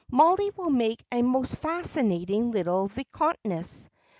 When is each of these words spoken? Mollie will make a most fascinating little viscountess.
Mollie 0.09 0.49
will 0.57 0.71
make 0.71 1.05
a 1.11 1.21
most 1.21 1.57
fascinating 1.57 2.49
little 2.49 2.87
viscountess. 2.87 3.87